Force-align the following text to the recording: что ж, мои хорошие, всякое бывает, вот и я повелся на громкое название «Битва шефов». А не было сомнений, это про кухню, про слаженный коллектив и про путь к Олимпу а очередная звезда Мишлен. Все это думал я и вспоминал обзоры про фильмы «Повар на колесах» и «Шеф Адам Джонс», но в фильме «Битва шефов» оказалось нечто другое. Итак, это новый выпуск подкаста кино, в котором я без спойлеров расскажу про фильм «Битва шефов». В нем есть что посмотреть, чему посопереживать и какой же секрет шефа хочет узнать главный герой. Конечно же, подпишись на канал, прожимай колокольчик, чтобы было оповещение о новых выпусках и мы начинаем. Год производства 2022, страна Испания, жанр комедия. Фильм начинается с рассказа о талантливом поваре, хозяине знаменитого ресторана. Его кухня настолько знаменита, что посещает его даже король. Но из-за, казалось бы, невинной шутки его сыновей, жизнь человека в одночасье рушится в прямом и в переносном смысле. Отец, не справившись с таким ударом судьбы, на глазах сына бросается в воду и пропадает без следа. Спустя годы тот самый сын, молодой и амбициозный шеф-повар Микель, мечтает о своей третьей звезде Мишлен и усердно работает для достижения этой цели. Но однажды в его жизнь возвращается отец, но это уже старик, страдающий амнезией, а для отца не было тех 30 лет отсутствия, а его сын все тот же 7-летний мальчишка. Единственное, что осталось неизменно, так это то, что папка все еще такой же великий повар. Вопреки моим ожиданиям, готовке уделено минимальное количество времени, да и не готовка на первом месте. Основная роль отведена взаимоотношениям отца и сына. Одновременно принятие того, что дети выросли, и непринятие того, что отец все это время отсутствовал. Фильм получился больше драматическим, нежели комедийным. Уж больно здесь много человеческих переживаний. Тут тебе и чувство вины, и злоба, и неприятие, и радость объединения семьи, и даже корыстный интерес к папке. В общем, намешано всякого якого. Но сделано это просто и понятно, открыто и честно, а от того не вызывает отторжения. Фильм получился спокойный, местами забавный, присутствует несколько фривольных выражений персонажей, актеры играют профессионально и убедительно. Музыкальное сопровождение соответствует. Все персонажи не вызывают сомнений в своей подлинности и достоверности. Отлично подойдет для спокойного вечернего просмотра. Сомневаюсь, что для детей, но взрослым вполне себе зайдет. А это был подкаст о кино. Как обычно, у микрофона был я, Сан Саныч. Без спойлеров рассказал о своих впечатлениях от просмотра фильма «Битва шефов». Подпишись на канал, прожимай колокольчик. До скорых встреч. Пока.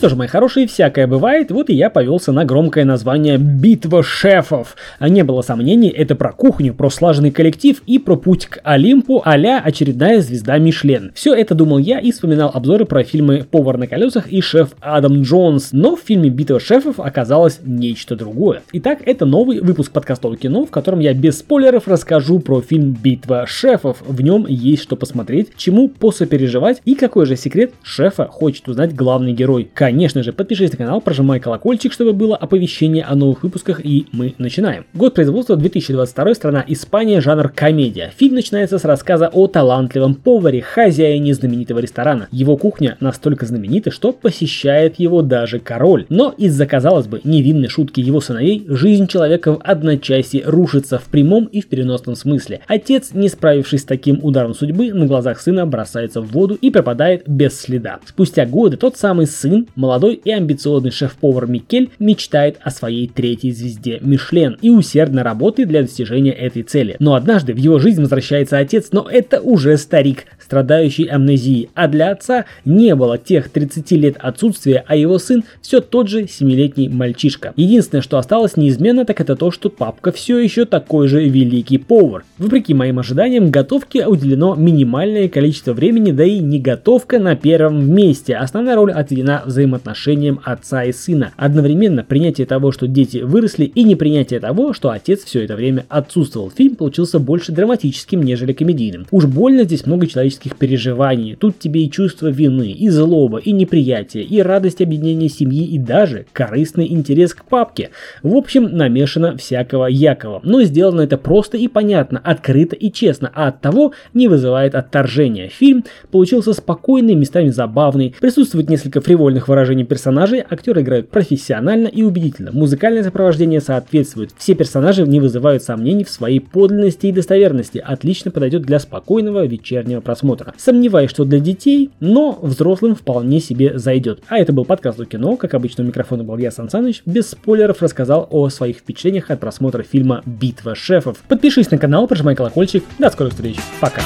что 0.00 0.08
ж, 0.08 0.14
мои 0.14 0.28
хорошие, 0.28 0.66
всякое 0.66 1.06
бывает, 1.06 1.50
вот 1.50 1.68
и 1.68 1.74
я 1.74 1.90
повелся 1.90 2.32
на 2.32 2.46
громкое 2.46 2.86
название 2.86 3.36
«Битва 3.36 4.02
шефов». 4.02 4.74
А 4.98 5.10
не 5.10 5.22
было 5.24 5.42
сомнений, 5.42 5.90
это 5.90 6.14
про 6.14 6.32
кухню, 6.32 6.72
про 6.72 6.88
слаженный 6.88 7.30
коллектив 7.30 7.82
и 7.84 7.98
про 7.98 8.16
путь 8.16 8.46
к 8.46 8.60
Олимпу 8.64 9.20
а 9.22 9.32
очередная 9.32 10.22
звезда 10.22 10.56
Мишлен. 10.56 11.12
Все 11.14 11.34
это 11.34 11.54
думал 11.54 11.76
я 11.76 11.98
и 11.98 12.12
вспоминал 12.12 12.50
обзоры 12.54 12.86
про 12.86 13.04
фильмы 13.04 13.44
«Повар 13.50 13.76
на 13.76 13.86
колесах» 13.86 14.28
и 14.28 14.40
«Шеф 14.40 14.70
Адам 14.80 15.20
Джонс», 15.20 15.68
но 15.72 15.96
в 15.96 16.00
фильме 16.00 16.30
«Битва 16.30 16.60
шефов» 16.60 16.98
оказалось 16.98 17.60
нечто 17.62 18.16
другое. 18.16 18.62
Итак, 18.72 19.00
это 19.04 19.26
новый 19.26 19.60
выпуск 19.60 19.92
подкаста 19.92 20.34
кино, 20.34 20.64
в 20.64 20.70
котором 20.70 21.00
я 21.00 21.12
без 21.12 21.40
спойлеров 21.40 21.86
расскажу 21.86 22.38
про 22.38 22.62
фильм 22.62 22.96
«Битва 23.02 23.44
шефов». 23.46 23.98
В 24.06 24.22
нем 24.22 24.46
есть 24.48 24.80
что 24.80 24.96
посмотреть, 24.96 25.48
чему 25.58 25.90
посопереживать 25.90 26.80
и 26.86 26.94
какой 26.94 27.26
же 27.26 27.36
секрет 27.36 27.72
шефа 27.82 28.24
хочет 28.28 28.66
узнать 28.66 28.94
главный 28.94 29.34
герой. 29.34 29.68
Конечно 29.90 30.22
же, 30.22 30.32
подпишись 30.32 30.70
на 30.70 30.76
канал, 30.76 31.00
прожимай 31.00 31.40
колокольчик, 31.40 31.92
чтобы 31.92 32.12
было 32.12 32.36
оповещение 32.36 33.02
о 33.02 33.16
новых 33.16 33.42
выпусках 33.42 33.84
и 33.84 34.06
мы 34.12 34.36
начинаем. 34.38 34.86
Год 34.94 35.14
производства 35.14 35.56
2022, 35.56 36.34
страна 36.34 36.64
Испания, 36.68 37.20
жанр 37.20 37.48
комедия. 37.48 38.12
Фильм 38.16 38.36
начинается 38.36 38.78
с 38.78 38.84
рассказа 38.84 39.26
о 39.32 39.48
талантливом 39.48 40.14
поваре, 40.14 40.62
хозяине 40.62 41.34
знаменитого 41.34 41.80
ресторана. 41.80 42.28
Его 42.30 42.56
кухня 42.56 42.98
настолько 43.00 43.46
знаменита, 43.46 43.90
что 43.90 44.12
посещает 44.12 45.00
его 45.00 45.22
даже 45.22 45.58
король. 45.58 46.06
Но 46.08 46.32
из-за, 46.38 46.66
казалось 46.66 47.08
бы, 47.08 47.20
невинной 47.24 47.68
шутки 47.68 47.98
его 47.98 48.20
сыновей, 48.20 48.64
жизнь 48.68 49.08
человека 49.08 49.54
в 49.54 49.60
одночасье 49.64 50.44
рушится 50.46 51.00
в 51.00 51.06
прямом 51.06 51.46
и 51.46 51.60
в 51.60 51.66
переносном 51.66 52.14
смысле. 52.14 52.60
Отец, 52.68 53.10
не 53.12 53.28
справившись 53.28 53.80
с 53.80 53.86
таким 53.86 54.20
ударом 54.22 54.54
судьбы, 54.54 54.92
на 54.92 55.06
глазах 55.06 55.40
сына 55.40 55.66
бросается 55.66 56.20
в 56.20 56.30
воду 56.30 56.56
и 56.60 56.70
пропадает 56.70 57.28
без 57.28 57.60
следа. 57.60 57.98
Спустя 58.06 58.46
годы 58.46 58.76
тот 58.76 58.96
самый 58.96 59.26
сын, 59.26 59.66
молодой 59.80 60.20
и 60.22 60.30
амбициозный 60.30 60.90
шеф-повар 60.90 61.46
Микель, 61.46 61.90
мечтает 61.98 62.58
о 62.62 62.70
своей 62.70 63.08
третьей 63.08 63.52
звезде 63.52 63.98
Мишлен 64.02 64.58
и 64.60 64.70
усердно 64.70 65.24
работает 65.24 65.68
для 65.68 65.82
достижения 65.82 66.32
этой 66.32 66.62
цели. 66.62 66.96
Но 66.98 67.14
однажды 67.14 67.54
в 67.54 67.56
его 67.56 67.78
жизнь 67.78 68.00
возвращается 68.00 68.58
отец, 68.58 68.88
но 68.92 69.08
это 69.10 69.40
уже 69.40 69.76
старик, 69.78 70.26
страдающий 70.38 71.06
амнезией, 71.06 71.70
а 71.74 71.88
для 71.88 72.10
отца 72.10 72.44
не 72.64 72.94
было 72.94 73.16
тех 73.18 73.48
30 73.48 73.90
лет 73.92 74.16
отсутствия, 74.18 74.84
а 74.86 74.96
его 74.96 75.18
сын 75.18 75.44
все 75.62 75.80
тот 75.80 76.08
же 76.08 76.24
7-летний 76.24 76.88
мальчишка. 76.88 77.54
Единственное, 77.56 78.02
что 78.02 78.18
осталось 78.18 78.56
неизменно, 78.56 79.04
так 79.04 79.20
это 79.20 79.36
то, 79.36 79.50
что 79.50 79.70
папка 79.70 80.12
все 80.12 80.38
еще 80.38 80.66
такой 80.66 81.08
же 81.08 81.26
великий 81.26 81.78
повар. 81.78 82.24
Вопреки 82.38 82.74
моим 82.74 82.98
ожиданиям, 82.98 83.50
готовке 83.50 84.06
уделено 84.06 84.54
минимальное 84.54 85.28
количество 85.28 85.72
времени, 85.72 86.12
да 86.12 86.24
и 86.24 86.38
не 86.38 86.58
готовка 86.58 87.18
на 87.18 87.36
первом 87.36 87.90
месте. 87.90 88.36
Основная 88.36 88.76
роль 88.76 88.92
отведена 88.92 89.42
взаимоотношениям 89.70 90.40
отца 90.44 90.84
и 90.84 90.92
сына. 90.92 91.32
Одновременно 91.36 92.04
принятие 92.04 92.46
того, 92.46 92.72
что 92.72 92.86
дети 92.86 93.18
выросли, 93.18 93.64
и 93.64 93.84
непринятие 93.84 94.40
того, 94.40 94.72
что 94.72 94.90
отец 94.90 95.24
все 95.24 95.44
это 95.44 95.56
время 95.56 95.86
отсутствовал. 95.88 96.50
Фильм 96.50 96.76
получился 96.76 97.18
больше 97.18 97.52
драматическим, 97.52 98.22
нежели 98.22 98.52
комедийным. 98.52 99.06
Уж 99.10 99.26
больно 99.26 99.64
здесь 99.64 99.86
много 99.86 100.06
человеческих 100.06 100.56
переживаний. 100.56 101.36
Тут 101.36 101.58
тебе 101.58 101.84
и 101.84 101.90
чувство 101.90 102.28
вины, 102.28 102.72
и 102.72 102.88
злоба, 102.88 103.38
и 103.38 103.52
неприятие, 103.52 104.24
и 104.24 104.42
радость 104.42 104.80
объединения 104.80 105.28
семьи, 105.28 105.64
и 105.64 105.78
даже 105.78 106.26
корыстный 106.32 106.90
интерес 106.90 107.34
к 107.34 107.44
папке. 107.44 107.90
В 108.22 108.34
общем, 108.34 108.76
намешано 108.76 109.36
всякого 109.36 109.86
якого. 109.86 110.40
Но 110.42 110.62
сделано 110.62 111.02
это 111.02 111.16
просто 111.16 111.56
и 111.56 111.68
понятно, 111.68 112.20
открыто 112.22 112.76
и 112.76 112.90
честно, 112.90 113.30
а 113.34 113.48
от 113.48 113.60
того 113.60 113.92
не 114.14 114.28
вызывает 114.28 114.74
отторжения. 114.74 115.48
Фильм 115.48 115.84
получился 116.10 116.52
спокойный, 116.52 117.14
местами 117.14 117.48
забавный, 117.48 118.14
присутствует 118.20 118.68
несколько 118.68 119.00
фривольных 119.00 119.48
выражений 119.48 119.59
персонажей, 119.84 120.44
актеры 120.48 120.82
играют 120.82 121.08
профессионально 121.10 121.88
и 121.88 122.02
убедительно. 122.02 122.52
Музыкальное 122.52 123.02
сопровождение 123.02 123.60
соответствует. 123.60 124.30
Все 124.36 124.54
персонажи 124.54 125.02
не 125.02 125.20
вызывают 125.20 125.62
сомнений 125.62 126.04
в 126.04 126.10
своей 126.10 126.40
подлинности 126.40 127.06
и 127.06 127.12
достоверности. 127.12 127.82
Отлично 127.84 128.30
подойдет 128.30 128.62
для 128.62 128.78
спокойного 128.78 129.46
вечернего 129.46 130.00
просмотра. 130.00 130.54
Сомневаюсь, 130.56 131.10
что 131.10 131.24
для 131.24 131.40
детей, 131.40 131.90
но 132.00 132.38
взрослым 132.40 132.94
вполне 132.94 133.40
себе 133.40 133.78
зайдет. 133.78 134.20
А 134.28 134.38
это 134.38 134.52
был 134.52 134.64
подкаст 134.64 135.00
о 135.00 135.04
кино. 135.04 135.36
Как 135.36 135.54
обычно, 135.54 135.84
у 135.84 135.86
микрофона 135.86 136.24
был 136.24 136.38
я, 136.38 136.50
Сан 136.50 136.70
Саныч. 136.70 137.02
Без 137.06 137.30
спойлеров 137.30 137.82
рассказал 137.82 138.26
о 138.30 138.48
своих 138.48 138.78
впечатлениях 138.78 139.30
от 139.30 139.40
просмотра 139.40 139.82
фильма 139.82 140.22
«Битва 140.24 140.74
шефов». 140.74 141.18
Подпишись 141.28 141.70
на 141.70 141.78
канал, 141.78 142.06
прожимай 142.06 142.34
колокольчик. 142.34 142.84
До 142.98 143.10
скорых 143.10 143.32
встреч. 143.32 143.56
Пока. 143.80 144.02